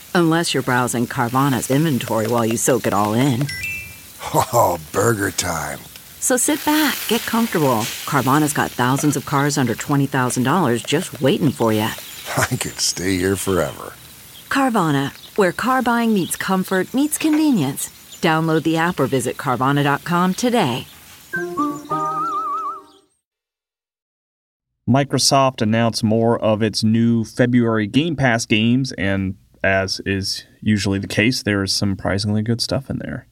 Unless 0.13 0.53
you're 0.53 0.63
browsing 0.63 1.07
Carvana's 1.07 1.71
inventory 1.71 2.27
while 2.27 2.45
you 2.45 2.57
soak 2.57 2.85
it 2.85 2.93
all 2.93 3.13
in. 3.13 3.47
Oh, 4.33 4.79
burger 4.91 5.31
time. 5.31 5.79
So 6.19 6.37
sit 6.37 6.63
back, 6.65 6.97
get 7.07 7.21
comfortable. 7.21 7.85
Carvana's 8.05 8.53
got 8.53 8.69
thousands 8.71 9.15
of 9.17 9.25
cars 9.25 9.57
under 9.57 9.73
$20,000 9.73 10.85
just 10.85 11.21
waiting 11.21 11.51
for 11.51 11.73
you. 11.73 11.81
I 12.37 12.45
could 12.47 12.79
stay 12.79 13.17
here 13.17 13.35
forever. 13.35 13.93
Carvana, 14.49 15.11
where 15.37 15.51
car 15.51 15.81
buying 15.81 16.13
meets 16.13 16.35
comfort, 16.35 16.93
meets 16.93 17.17
convenience. 17.17 17.89
Download 18.21 18.63
the 18.63 18.77
app 18.77 18.99
or 18.99 19.07
visit 19.07 19.37
Carvana.com 19.37 20.35
today. 20.35 20.85
Microsoft 24.87 25.61
announced 25.61 26.03
more 26.03 26.37
of 26.39 26.61
its 26.61 26.83
new 26.83 27.23
February 27.23 27.87
Game 27.87 28.15
Pass 28.15 28.45
games, 28.45 28.91
and 28.93 29.37
as 29.63 30.01
is 30.05 30.45
usually 30.61 30.99
the 30.99 31.07
case, 31.07 31.43
there 31.43 31.63
is 31.63 31.73
some 31.73 31.95
surprisingly 31.95 32.41
good 32.41 32.61
stuff 32.61 32.89
in 32.89 32.99
there. 32.99 33.27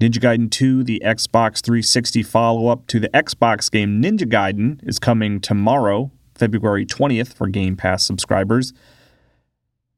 Ninja 0.00 0.18
Gaiden 0.18 0.50
2, 0.50 0.82
the 0.82 1.00
Xbox 1.04 1.62
360 1.62 2.24
follow 2.24 2.66
up 2.68 2.86
to 2.88 2.98
the 2.98 3.08
Xbox 3.10 3.70
game 3.70 4.02
Ninja 4.02 4.28
Gaiden, 4.28 4.80
is 4.86 4.98
coming 4.98 5.40
tomorrow, 5.40 6.10
February 6.34 6.84
20th, 6.84 7.32
for 7.34 7.46
Game 7.46 7.76
Pass 7.76 8.04
subscribers. 8.04 8.72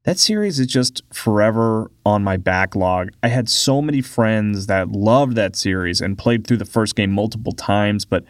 That 0.03 0.19
series 0.19 0.59
is 0.59 0.67
just 0.67 1.01
forever 1.11 1.89
on 2.05 2.23
my 2.23 2.37
backlog. 2.37 3.09
I 3.23 3.29
had 3.29 3.49
so 3.49 3.81
many 3.81 4.01
friends 4.01 4.67
that 4.67 4.91
loved 4.91 5.35
that 5.37 5.55
series 5.55 6.01
and 6.01 6.15
played 6.15 6.45
through 6.45 6.57
the 6.57 6.65
first 6.65 6.95
game 6.95 7.11
multiple 7.11 7.53
times, 7.53 8.05
but 8.05 8.23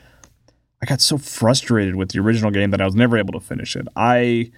I 0.81 0.85
got 0.85 1.01
so 1.01 1.17
frustrated 1.17 1.97
with 1.97 2.13
the 2.13 2.19
original 2.19 2.51
game 2.51 2.71
that 2.71 2.79
I 2.79 2.85
was 2.85 2.95
never 2.95 3.17
able 3.17 3.33
to 3.33 3.45
finish 3.45 3.75
it. 3.75 3.89
I 3.97 4.51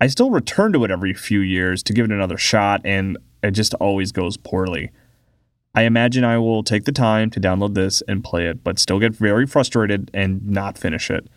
I 0.00 0.06
still 0.06 0.30
return 0.30 0.72
to 0.74 0.84
it 0.84 0.90
every 0.90 1.12
few 1.12 1.40
years 1.40 1.82
to 1.84 1.92
give 1.92 2.04
it 2.04 2.12
another 2.12 2.38
shot, 2.38 2.80
and 2.84 3.18
it 3.42 3.50
just 3.50 3.74
always 3.74 4.12
goes 4.12 4.36
poorly. 4.36 4.90
I 5.74 5.82
imagine 5.82 6.24
I 6.24 6.38
will 6.38 6.62
take 6.62 6.84
the 6.84 6.92
time 6.92 7.30
to 7.30 7.40
download 7.40 7.74
this 7.74 8.02
and 8.08 8.22
play 8.22 8.46
it, 8.46 8.62
but 8.62 8.78
still 8.78 9.00
get 9.00 9.14
very 9.14 9.46
frustrated 9.46 10.10
and 10.14 10.46
not 10.46 10.78
finish 10.78 11.10
it. 11.10 11.28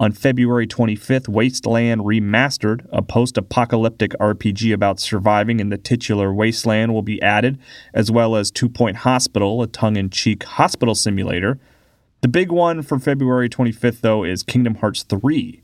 On 0.00 0.12
February 0.12 0.66
25th, 0.66 1.28
Wasteland 1.28 2.02
Remastered, 2.02 2.86
a 2.92 3.02
post 3.02 3.36
apocalyptic 3.36 4.12
RPG 4.20 4.72
about 4.72 5.00
surviving 5.00 5.58
in 5.58 5.70
the 5.70 5.78
titular 5.78 6.32
wasteland, 6.32 6.92
will 6.94 7.02
be 7.02 7.20
added, 7.22 7.58
as 7.92 8.10
well 8.10 8.36
as 8.36 8.50
Two 8.50 8.68
Point 8.68 8.98
Hospital, 8.98 9.62
a 9.62 9.66
tongue 9.66 9.96
in 9.96 10.10
cheek 10.10 10.44
hospital 10.44 10.94
simulator. 10.94 11.58
The 12.20 12.28
big 12.28 12.52
one 12.52 12.82
for 12.82 12.98
February 12.98 13.48
25th, 13.48 14.00
though, 14.00 14.22
is 14.22 14.44
Kingdom 14.44 14.76
Hearts 14.76 15.02
3. 15.02 15.62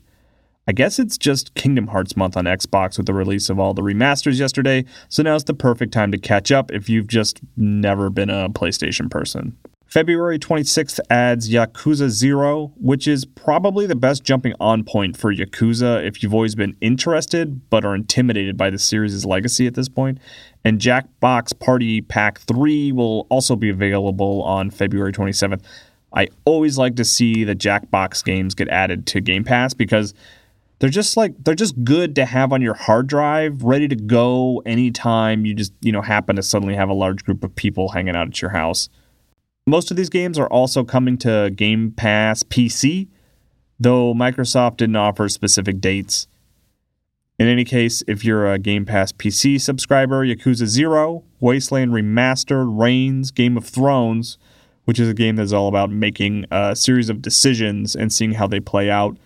I 0.67 0.71
guess 0.71 0.97
it's 0.97 1.17
just 1.17 1.53
Kingdom 1.53 1.87
Hearts 1.87 2.17
month 2.17 2.35
on 2.35 2.45
Xbox 2.45 2.97
with 2.97 3.05
the 3.05 3.13
release 3.13 3.51
of 3.51 3.59
all 3.59 3.75
the 3.75 3.83
remasters 3.83 4.39
yesterday, 4.39 4.83
so 5.09 5.21
now's 5.21 5.43
the 5.43 5.53
perfect 5.53 5.93
time 5.93 6.11
to 6.11 6.17
catch 6.17 6.51
up 6.51 6.71
if 6.71 6.89
you've 6.89 7.05
just 7.05 7.41
never 7.55 8.09
been 8.09 8.31
a 8.31 8.49
PlayStation 8.49 9.11
person. 9.11 9.55
February 9.85 10.39
26th 10.39 10.99
adds 11.11 11.51
Yakuza 11.51 12.09
0, 12.09 12.73
which 12.77 13.07
is 13.07 13.25
probably 13.25 13.85
the 13.85 13.95
best 13.95 14.23
jumping 14.23 14.55
on 14.59 14.83
point 14.83 15.15
for 15.15 15.31
Yakuza 15.31 16.03
if 16.05 16.23
you've 16.23 16.33
always 16.33 16.55
been 16.55 16.75
interested 16.81 17.69
but 17.69 17.85
are 17.85 17.93
intimidated 17.93 18.57
by 18.57 18.71
the 18.71 18.79
series' 18.79 19.23
legacy 19.23 19.67
at 19.67 19.75
this 19.75 19.87
point. 19.87 20.17
And 20.63 20.81
Jackbox 20.81 21.57
Party 21.59 22.01
Pack 22.01 22.39
3 22.39 22.91
will 22.91 23.27
also 23.29 23.55
be 23.55 23.69
available 23.69 24.41
on 24.41 24.71
February 24.71 25.13
27th. 25.13 25.61
I 26.11 26.29
always 26.43 26.79
like 26.79 26.95
to 26.95 27.05
see 27.05 27.43
the 27.43 27.55
Jackbox 27.55 28.25
games 28.25 28.55
get 28.55 28.67
added 28.69 29.05
to 29.07 29.21
Game 29.21 29.43
Pass 29.43 29.75
because 29.75 30.15
they're 30.85 30.91
just 30.91 31.17
like 31.17 31.33
they're 31.43 31.55
just 31.55 31.83
good 31.83 32.13
to 32.13 32.25
have 32.25 32.53
on 32.53 32.61
your 32.61 32.75
hard 32.75 33.07
drive 33.07 33.63
ready 33.63 33.87
to 33.87 33.95
go 33.95 34.61
anytime 34.67 35.43
you 35.43 35.55
just 35.55 35.73
you 35.81 35.91
know 35.91 36.03
happen 36.03 36.35
to 36.35 36.43
suddenly 36.43 36.75
have 36.75 36.89
a 36.89 36.93
large 36.93 37.25
group 37.25 37.43
of 37.43 37.55
people 37.55 37.89
hanging 37.89 38.15
out 38.15 38.27
at 38.27 38.39
your 38.39 38.51
house. 38.51 38.87
Most 39.65 39.89
of 39.89 39.97
these 39.97 40.09
games 40.09 40.37
are 40.37 40.45
also 40.45 40.83
coming 40.83 41.17
to 41.17 41.51
game 41.55 41.91
pass 41.91 42.43
pc 42.43 43.07
though 43.79 44.13
microsoft 44.13 44.77
didn't 44.77 44.95
offer 44.95 45.27
specific 45.27 45.81
dates. 45.81 46.27
In 47.39 47.47
any 47.47 47.65
case 47.65 48.03
if 48.07 48.23
you're 48.23 48.53
a 48.53 48.59
game 48.59 48.85
pass 48.85 49.11
pc 49.11 49.59
subscriber 49.59 50.23
yakuza 50.23 50.67
0 50.67 51.23
wasteland 51.39 51.93
remastered 51.93 52.79
reigns 52.79 53.31
game 53.31 53.57
of 53.57 53.65
thrones 53.65 54.37
which 54.83 54.99
is 54.99 55.09
a 55.09 55.15
game 55.15 55.35
that's 55.35 55.51
all 55.51 55.67
about 55.67 55.89
making 55.89 56.45
a 56.51 56.75
series 56.75 57.09
of 57.09 57.23
decisions 57.23 57.95
and 57.95 58.13
seeing 58.13 58.33
how 58.33 58.45
they 58.45 58.59
play 58.59 58.91
out 58.91 59.17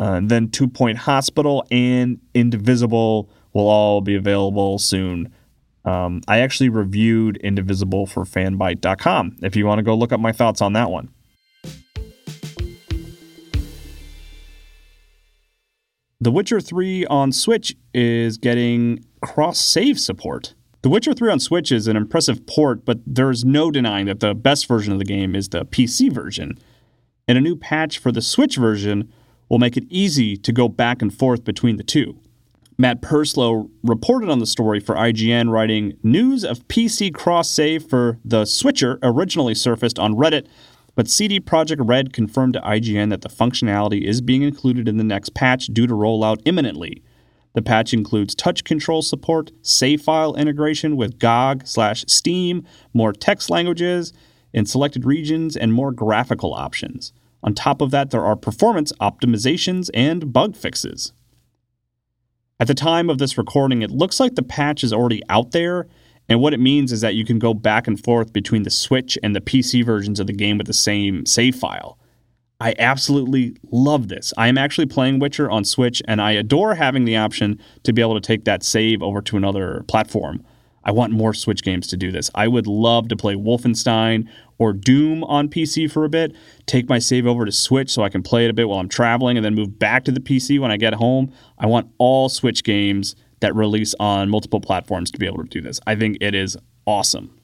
uh, 0.00 0.20
then 0.22 0.48
Two 0.48 0.66
Point 0.66 0.98
Hospital 0.98 1.64
and 1.70 2.18
Indivisible 2.34 3.30
will 3.52 3.68
all 3.68 4.00
be 4.00 4.16
available 4.16 4.78
soon. 4.78 5.32
Um, 5.84 6.22
I 6.26 6.38
actually 6.38 6.70
reviewed 6.70 7.36
Indivisible 7.36 8.06
for 8.06 8.24
fanbyte.com 8.24 9.36
if 9.42 9.54
you 9.56 9.66
want 9.66 9.78
to 9.78 9.82
go 9.82 9.94
look 9.94 10.12
up 10.12 10.20
my 10.20 10.32
thoughts 10.32 10.62
on 10.62 10.72
that 10.72 10.90
one. 10.90 11.10
The 16.22 16.30
Witcher 16.30 16.60
3 16.60 17.06
on 17.06 17.32
Switch 17.32 17.76
is 17.94 18.38
getting 18.38 19.04
cross 19.22 19.58
save 19.58 19.98
support. 19.98 20.54
The 20.82 20.88
Witcher 20.88 21.12
3 21.12 21.32
on 21.32 21.40
Switch 21.40 21.72
is 21.72 21.86
an 21.86 21.96
impressive 21.96 22.46
port, 22.46 22.86
but 22.86 23.00
there's 23.06 23.44
no 23.44 23.70
denying 23.70 24.06
that 24.06 24.20
the 24.20 24.34
best 24.34 24.66
version 24.66 24.92
of 24.92 24.98
the 24.98 25.04
game 25.04 25.34
is 25.34 25.50
the 25.50 25.64
PC 25.66 26.10
version. 26.10 26.58
And 27.28 27.36
a 27.36 27.40
new 27.40 27.56
patch 27.56 27.98
for 27.98 28.12
the 28.12 28.22
Switch 28.22 28.56
version 28.56 29.10
will 29.50 29.58
make 29.58 29.76
it 29.76 29.84
easy 29.90 30.36
to 30.38 30.52
go 30.52 30.68
back 30.68 31.02
and 31.02 31.12
forth 31.12 31.44
between 31.44 31.76
the 31.76 31.82
two. 31.82 32.18
Matt 32.78 33.02
Purslow 33.02 33.68
reported 33.82 34.30
on 34.30 34.38
the 34.38 34.46
story 34.46 34.80
for 34.80 34.94
IGN, 34.94 35.50
writing 35.50 35.98
News 36.02 36.44
of 36.44 36.66
PC 36.68 37.12
cross 37.12 37.50
save 37.50 37.84
for 37.84 38.18
The 38.24 38.46
Switcher 38.46 38.98
originally 39.02 39.54
surfaced 39.54 39.98
on 39.98 40.14
Reddit, 40.14 40.46
but 40.94 41.06
CD 41.06 41.40
Projekt 41.40 41.86
Red 41.86 42.14
confirmed 42.14 42.54
to 42.54 42.60
IGN 42.60 43.10
that 43.10 43.20
the 43.20 43.28
functionality 43.28 44.02
is 44.02 44.22
being 44.22 44.40
included 44.40 44.88
in 44.88 44.96
the 44.96 45.04
next 45.04 45.34
patch 45.34 45.66
due 45.66 45.86
to 45.86 45.92
rollout 45.92 46.40
imminently. 46.46 47.02
The 47.54 47.62
patch 47.62 47.92
includes 47.92 48.34
touch 48.34 48.64
control 48.64 49.02
support, 49.02 49.50
save 49.60 50.00
file 50.00 50.34
integration 50.34 50.96
with 50.96 51.18
GOG 51.18 51.66
slash 51.66 52.04
Steam, 52.06 52.64
more 52.94 53.12
text 53.12 53.50
languages 53.50 54.14
in 54.52 54.64
selected 54.64 55.04
regions, 55.04 55.56
and 55.56 55.72
more 55.72 55.92
graphical 55.92 56.54
options. 56.54 57.12
On 57.42 57.54
top 57.54 57.80
of 57.80 57.90
that, 57.90 58.10
there 58.10 58.24
are 58.24 58.36
performance 58.36 58.92
optimizations 59.00 59.90
and 59.94 60.32
bug 60.32 60.56
fixes. 60.56 61.12
At 62.58 62.66
the 62.66 62.74
time 62.74 63.08
of 63.08 63.18
this 63.18 63.38
recording, 63.38 63.80
it 63.80 63.90
looks 63.90 64.20
like 64.20 64.34
the 64.34 64.42
patch 64.42 64.84
is 64.84 64.92
already 64.92 65.22
out 65.30 65.52
there, 65.52 65.88
and 66.28 66.40
what 66.40 66.52
it 66.52 66.60
means 66.60 66.92
is 66.92 67.00
that 67.00 67.14
you 67.14 67.24
can 67.24 67.38
go 67.38 67.54
back 67.54 67.86
and 67.86 68.02
forth 68.02 68.32
between 68.32 68.64
the 68.64 68.70
Switch 68.70 69.18
and 69.22 69.34
the 69.34 69.40
PC 69.40 69.84
versions 69.84 70.20
of 70.20 70.26
the 70.26 70.34
game 70.34 70.58
with 70.58 70.66
the 70.66 70.74
same 70.74 71.24
save 71.24 71.56
file. 71.56 71.98
I 72.60 72.74
absolutely 72.78 73.56
love 73.72 74.08
this. 74.08 74.34
I 74.36 74.48
am 74.48 74.58
actually 74.58 74.86
playing 74.86 75.18
Witcher 75.18 75.50
on 75.50 75.64
Switch, 75.64 76.02
and 76.06 76.20
I 76.20 76.32
adore 76.32 76.74
having 76.74 77.06
the 77.06 77.16
option 77.16 77.58
to 77.84 77.94
be 77.94 78.02
able 78.02 78.14
to 78.14 78.20
take 78.20 78.44
that 78.44 78.62
save 78.62 79.02
over 79.02 79.22
to 79.22 79.38
another 79.38 79.82
platform. 79.88 80.44
I 80.84 80.92
want 80.92 81.12
more 81.12 81.32
Switch 81.32 81.62
games 81.62 81.86
to 81.88 81.96
do 81.96 82.12
this. 82.12 82.30
I 82.34 82.48
would 82.48 82.66
love 82.66 83.08
to 83.08 83.16
play 83.16 83.34
Wolfenstein 83.34 84.28
or 84.60 84.74
Doom 84.74 85.24
on 85.24 85.48
PC 85.48 85.90
for 85.90 86.04
a 86.04 86.08
bit, 86.10 86.36
take 86.66 86.86
my 86.86 86.98
save 86.98 87.26
over 87.26 87.46
to 87.46 87.50
Switch 87.50 87.90
so 87.90 88.02
I 88.02 88.10
can 88.10 88.22
play 88.22 88.44
it 88.44 88.50
a 88.50 88.52
bit 88.52 88.68
while 88.68 88.78
I'm 88.78 88.90
traveling, 88.90 89.38
and 89.38 89.44
then 89.44 89.54
move 89.54 89.78
back 89.78 90.04
to 90.04 90.12
the 90.12 90.20
PC 90.20 90.60
when 90.60 90.70
I 90.70 90.76
get 90.76 90.92
home. 90.94 91.32
I 91.58 91.66
want 91.66 91.90
all 91.96 92.28
Switch 92.28 92.62
games 92.62 93.16
that 93.40 93.56
release 93.56 93.94
on 93.98 94.28
multiple 94.28 94.60
platforms 94.60 95.10
to 95.12 95.18
be 95.18 95.26
able 95.26 95.38
to 95.38 95.48
do 95.48 95.62
this. 95.62 95.80
I 95.86 95.96
think 95.96 96.18
it 96.20 96.34
is 96.34 96.58
awesome. 96.86 97.34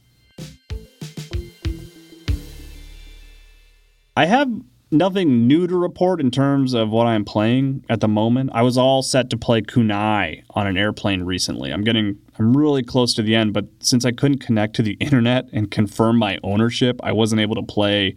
I 4.15 4.27
have 4.27 4.51
nothing 4.91 5.47
new 5.47 5.67
to 5.67 5.77
report 5.77 6.21
in 6.21 6.31
terms 6.31 6.73
of 6.73 6.91
what 6.91 7.07
I'm 7.07 7.25
playing 7.25 7.85
at 7.89 8.01
the 8.01 8.09
moment. 8.09 8.51
I 8.55 8.63
was 8.63 8.79
all 8.79 9.03
set 9.03 9.31
to 9.31 9.37
play 9.37 9.61
Kunai 9.61 10.45
on 10.51 10.67
an 10.67 10.77
airplane 10.77 11.23
recently. 11.23 11.73
I'm 11.73 11.83
getting 11.83 12.19
I'm 12.39 12.57
really 12.57 12.83
close 12.83 13.15
to 13.15 13.23
the 13.23 13.35
end, 13.35 13.53
but 13.53 13.67
since 13.81 14.05
I 14.05 14.13
couldn't 14.13 14.39
connect 14.39 14.77
to 14.77 14.83
the 14.83 14.93
internet 15.01 15.49
and 15.53 15.71
confirm 15.71 16.19
my 16.19 16.39
ownership, 16.43 17.01
I 17.03 17.13
wasn't 17.13 17.41
able 17.41 17.57
to 17.57 17.63
play, 17.63 18.17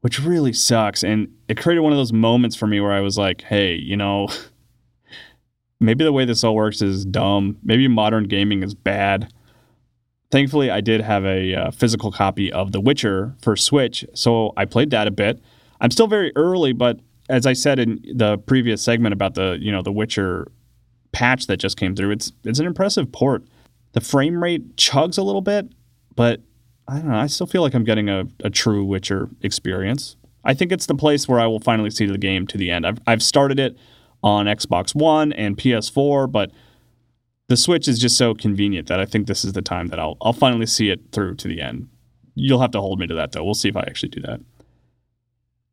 which 0.00 0.20
really 0.20 0.52
sucks. 0.52 1.04
And 1.04 1.28
it 1.48 1.58
created 1.58 1.80
one 1.80 1.92
of 1.92 1.98
those 1.98 2.12
moments 2.12 2.56
for 2.56 2.66
me 2.66 2.80
where 2.80 2.92
I 2.92 3.00
was 3.00 3.16
like, 3.16 3.42
hey, 3.42 3.74
you 3.74 3.96
know, 3.96 4.28
maybe 5.80 6.04
the 6.04 6.12
way 6.12 6.24
this 6.24 6.42
all 6.42 6.54
works 6.54 6.82
is 6.82 7.04
dumb. 7.04 7.58
Maybe 7.62 7.86
modern 7.86 8.24
gaming 8.24 8.62
is 8.62 8.74
bad. 8.74 9.32
Thankfully, 10.30 10.70
I 10.70 10.82
did 10.82 11.00
have 11.00 11.24
a 11.24 11.54
uh, 11.54 11.70
physical 11.70 12.12
copy 12.12 12.52
of 12.52 12.72
The 12.72 12.80
Witcher 12.80 13.34
for 13.40 13.56
Switch, 13.56 14.04
so 14.12 14.52
I 14.58 14.66
played 14.66 14.90
that 14.90 15.06
a 15.06 15.10
bit. 15.10 15.40
I'm 15.80 15.90
still 15.90 16.06
very 16.06 16.32
early, 16.36 16.72
but 16.72 17.00
as 17.28 17.46
I 17.46 17.52
said 17.52 17.78
in 17.78 18.00
the 18.14 18.38
previous 18.38 18.82
segment 18.82 19.12
about 19.12 19.34
the 19.34 19.58
you 19.60 19.70
know 19.70 19.82
the 19.82 19.92
Witcher 19.92 20.50
patch 21.12 21.46
that 21.46 21.58
just 21.58 21.76
came 21.76 21.94
through, 21.94 22.10
it's 22.12 22.32
it's 22.44 22.58
an 22.58 22.66
impressive 22.66 23.12
port. 23.12 23.44
The 23.92 24.00
frame 24.00 24.42
rate 24.42 24.76
chugs 24.76 25.18
a 25.18 25.22
little 25.22 25.40
bit, 25.40 25.72
but 26.14 26.40
I 26.86 26.98
don't 26.98 27.08
know. 27.08 27.16
I 27.16 27.26
still 27.26 27.46
feel 27.46 27.62
like 27.62 27.74
I'm 27.74 27.84
getting 27.84 28.08
a, 28.08 28.24
a 28.42 28.50
true 28.50 28.84
Witcher 28.84 29.28
experience. 29.42 30.16
I 30.44 30.54
think 30.54 30.72
it's 30.72 30.86
the 30.86 30.94
place 30.94 31.28
where 31.28 31.40
I 31.40 31.46
will 31.46 31.60
finally 31.60 31.90
see 31.90 32.06
the 32.06 32.18
game 32.18 32.46
to 32.48 32.58
the 32.58 32.70
end. 32.70 32.86
I've 32.86 32.98
I've 33.06 33.22
started 33.22 33.58
it 33.58 33.76
on 34.22 34.46
Xbox 34.46 34.94
One 34.94 35.32
and 35.32 35.56
PS4, 35.56 36.30
but 36.30 36.50
the 37.48 37.56
Switch 37.56 37.88
is 37.88 37.98
just 37.98 38.16
so 38.16 38.34
convenient 38.34 38.88
that 38.88 39.00
I 39.00 39.06
think 39.06 39.26
this 39.26 39.44
is 39.44 39.52
the 39.52 39.62
time 39.62 39.88
that 39.88 39.98
I'll 39.98 40.16
I'll 40.20 40.32
finally 40.32 40.66
see 40.66 40.90
it 40.90 41.00
through 41.12 41.36
to 41.36 41.48
the 41.48 41.60
end. 41.60 41.88
You'll 42.34 42.60
have 42.60 42.70
to 42.72 42.80
hold 42.80 42.98
me 42.98 43.06
to 43.06 43.14
that 43.14 43.32
though. 43.32 43.44
We'll 43.44 43.54
see 43.54 43.68
if 43.68 43.76
I 43.76 43.80
actually 43.82 44.10
do 44.10 44.20
that. 44.22 44.40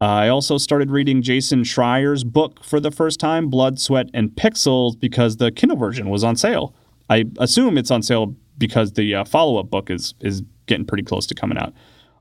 I 0.06 0.30
also 0.30 0.60
started 0.60 0.92
reading 0.92 1.24
Jason 1.24 1.64
Schreier's 1.64 2.24
book 2.24 2.64
for 2.64 2.80
the 2.80 2.92
first 2.92 3.20
time, 3.20 3.50
Blood, 3.50 3.80
Sweat, 3.80 4.08
and 4.14 4.30
Pixels, 4.30 5.00
because 5.00 5.38
the 5.38 5.52
Kindle 5.52 5.78
version 5.78 6.10
was 6.10 6.24
on 6.24 6.36
sale. 6.36 6.76
I 7.10 7.26
assume 7.40 7.78
it's 7.78 7.90
on 7.90 8.04
sale 8.04 8.36
because 8.58 8.94
the 8.94 9.16
uh, 9.16 9.24
follow-up 9.26 9.72
book 9.72 9.90
is 9.90 10.14
is 10.22 10.44
getting 10.68 10.86
pretty 10.86 11.04
close 11.04 11.26
to 11.28 11.34
coming 11.34 11.58
out. 11.58 11.74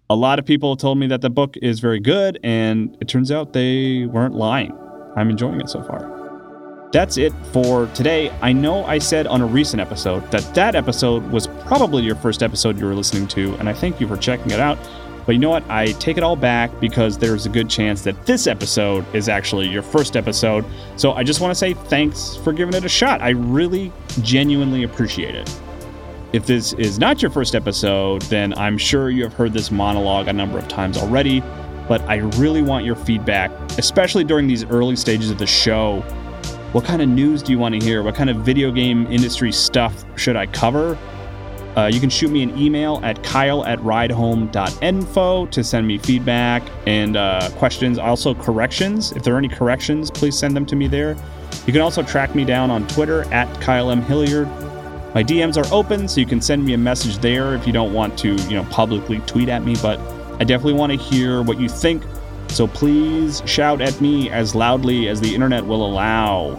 A 0.08 0.16
lot 0.16 0.38
of 0.38 0.46
people 0.46 0.76
told 0.76 0.98
me 0.98 1.06
that 1.08 1.20
the 1.20 1.28
book 1.28 1.56
is 1.58 1.80
very 1.80 2.00
good, 2.00 2.38
and 2.42 2.96
it 3.00 3.08
turns 3.08 3.30
out 3.30 3.52
they 3.52 4.06
weren't 4.06 4.34
lying. 4.34 4.72
I'm 5.16 5.28
enjoying 5.28 5.60
it 5.60 5.68
so 5.68 5.82
far. 5.82 6.88
That's 6.92 7.18
it 7.18 7.32
for 7.52 7.86
today. 7.88 8.30
I 8.40 8.52
know 8.52 8.84
I 8.86 8.98
said 8.98 9.26
on 9.26 9.42
a 9.42 9.46
recent 9.46 9.80
episode 9.82 10.30
that 10.30 10.54
that 10.54 10.74
episode 10.74 11.22
was 11.30 11.48
probably 11.66 12.02
your 12.02 12.16
first 12.16 12.42
episode 12.42 12.78
you 12.78 12.86
were 12.86 12.94
listening 12.94 13.28
to, 13.28 13.54
and 13.56 13.68
I 13.68 13.74
thank 13.74 14.00
you 14.00 14.08
for 14.08 14.16
checking 14.16 14.52
it 14.52 14.60
out. 14.60 14.78
But 15.26 15.32
you 15.32 15.38
know 15.38 15.50
what? 15.50 15.68
I 15.70 15.92
take 15.92 16.16
it 16.16 16.22
all 16.22 16.36
back 16.36 16.78
because 16.80 17.16
there's 17.16 17.46
a 17.46 17.48
good 17.48 17.70
chance 17.70 18.02
that 18.02 18.26
this 18.26 18.46
episode 18.46 19.06
is 19.14 19.28
actually 19.28 19.68
your 19.68 19.82
first 19.82 20.16
episode. 20.16 20.64
So 20.96 21.12
I 21.12 21.22
just 21.22 21.40
want 21.40 21.50
to 21.50 21.54
say 21.54 21.74
thanks 21.74 22.36
for 22.36 22.52
giving 22.52 22.74
it 22.74 22.84
a 22.84 22.88
shot. 22.88 23.22
I 23.22 23.30
really 23.30 23.90
genuinely 24.20 24.82
appreciate 24.82 25.34
it. 25.34 25.60
If 26.34 26.46
this 26.46 26.72
is 26.74 26.98
not 26.98 27.22
your 27.22 27.30
first 27.30 27.54
episode, 27.54 28.22
then 28.22 28.52
I'm 28.58 28.76
sure 28.76 29.08
you 29.08 29.22
have 29.22 29.32
heard 29.32 29.52
this 29.52 29.70
monologue 29.70 30.28
a 30.28 30.32
number 30.32 30.58
of 30.58 30.66
times 30.66 30.98
already, 30.98 31.40
but 31.88 32.00
I 32.02 32.16
really 32.16 32.60
want 32.60 32.84
your 32.84 32.96
feedback, 32.96 33.50
especially 33.78 34.24
during 34.24 34.46
these 34.46 34.64
early 34.64 34.96
stages 34.96 35.30
of 35.30 35.38
the 35.38 35.46
show. 35.46 36.00
What 36.72 36.84
kind 36.84 37.00
of 37.00 37.08
news 37.08 37.40
do 37.40 37.52
you 37.52 37.58
want 37.58 37.80
to 37.80 37.86
hear? 37.86 38.02
What 38.02 38.16
kind 38.16 38.28
of 38.28 38.38
video 38.38 38.72
game 38.72 39.06
industry 39.06 39.52
stuff 39.52 40.04
should 40.18 40.34
I 40.34 40.46
cover? 40.46 40.98
Uh, 41.76 41.90
you 41.92 41.98
can 41.98 42.08
shoot 42.08 42.30
me 42.30 42.42
an 42.42 42.56
email 42.56 43.00
at 43.02 43.22
kyle 43.24 43.64
at 43.64 43.78
ridehome.info 43.80 45.46
to 45.46 45.64
send 45.64 45.86
me 45.86 45.98
feedback 45.98 46.62
and 46.86 47.16
uh, 47.16 47.50
questions. 47.56 47.98
Also, 47.98 48.34
corrections. 48.34 49.12
If 49.12 49.24
there 49.24 49.34
are 49.34 49.38
any 49.38 49.48
corrections, 49.48 50.10
please 50.10 50.38
send 50.38 50.54
them 50.54 50.66
to 50.66 50.76
me 50.76 50.86
there. 50.86 51.16
You 51.66 51.72
can 51.72 51.82
also 51.82 52.02
track 52.02 52.34
me 52.34 52.44
down 52.44 52.70
on 52.70 52.86
Twitter 52.88 53.24
at 53.32 53.48
Kyle 53.60 53.90
M. 53.90 54.02
Hilliard. 54.02 54.46
My 55.14 55.22
DMs 55.22 55.56
are 55.56 55.72
open, 55.72 56.08
so 56.08 56.20
you 56.20 56.26
can 56.26 56.40
send 56.40 56.64
me 56.64 56.74
a 56.74 56.78
message 56.78 57.18
there 57.18 57.54
if 57.54 57.66
you 57.66 57.72
don't 57.72 57.92
want 57.92 58.18
to, 58.18 58.34
you 58.34 58.54
know, 58.54 58.64
publicly 58.64 59.20
tweet 59.20 59.48
at 59.48 59.64
me. 59.64 59.76
But 59.80 59.98
I 60.40 60.44
definitely 60.44 60.74
want 60.74 60.92
to 60.92 60.98
hear 60.98 61.42
what 61.42 61.58
you 61.58 61.68
think. 61.68 62.04
So 62.48 62.68
please 62.68 63.42
shout 63.46 63.80
at 63.80 64.00
me 64.00 64.30
as 64.30 64.54
loudly 64.54 65.08
as 65.08 65.20
the 65.20 65.34
internet 65.34 65.66
will 65.66 65.84
allow. 65.84 66.58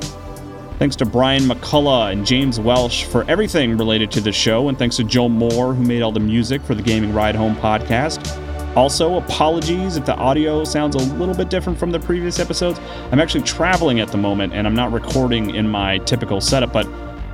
Thanks 0.77 0.97
to 0.97 1.05
Brian 1.05 1.43
McCullough 1.43 2.11
and 2.11 2.27
James 2.27 2.59
Welsh 2.59 3.05
for 3.05 3.23
everything 3.29 3.77
related 3.77 4.11
to 4.11 4.19
the 4.19 4.33
show, 4.33 4.67
and 4.67 4.77
thanks 4.77 4.97
to 4.97 5.05
Joe 5.05 5.29
Moore, 5.29 5.73
who 5.73 5.81
made 5.81 6.01
all 6.01 6.11
the 6.11 6.19
music 6.19 6.61
for 6.61 6.75
the 6.75 6.81
Gaming 6.81 7.13
Ride 7.13 7.33
Home 7.33 7.55
podcast. 7.55 8.37
Also, 8.75 9.15
apologies 9.15 9.95
if 9.95 10.05
the 10.05 10.15
audio 10.15 10.65
sounds 10.65 10.95
a 10.95 10.99
little 11.15 11.33
bit 11.33 11.49
different 11.49 11.79
from 11.79 11.91
the 11.91 11.99
previous 11.99 12.39
episodes. 12.39 12.77
I'm 13.09 13.21
actually 13.21 13.45
traveling 13.45 14.01
at 14.01 14.09
the 14.09 14.17
moment 14.17 14.53
and 14.53 14.67
I'm 14.67 14.75
not 14.75 14.91
recording 14.91 15.55
in 15.55 15.65
my 15.65 15.99
typical 15.99 16.41
setup, 16.41 16.73
but 16.73 16.85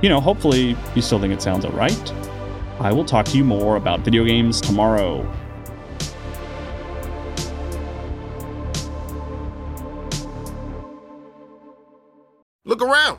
you 0.02 0.08
know, 0.08 0.20
hopefully 0.20 0.76
you 0.94 1.02
still 1.02 1.18
think 1.18 1.34
it 1.34 1.42
sounds 1.42 1.64
alright. 1.64 2.12
I 2.78 2.92
will 2.92 3.04
talk 3.04 3.26
to 3.26 3.36
you 3.36 3.42
more 3.42 3.74
about 3.74 4.00
video 4.00 4.24
games 4.24 4.60
tomorrow. 4.60 5.28
Look 12.64 12.80
around. 12.80 13.18